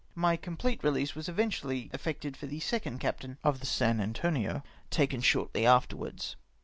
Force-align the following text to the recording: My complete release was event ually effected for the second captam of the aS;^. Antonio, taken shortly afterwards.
My 0.15 0.35
complete 0.35 0.83
release 0.83 1.13
was 1.13 1.29
event 1.29 1.61
ually 1.61 1.93
effected 1.93 2.35
for 2.35 2.47
the 2.47 2.59
second 2.59 2.99
captam 2.99 3.37
of 3.43 3.59
the 3.59 3.65
aS;^. 3.67 3.99
Antonio, 4.01 4.63
taken 4.89 5.21
shortly 5.21 5.63
afterwards. 5.63 6.35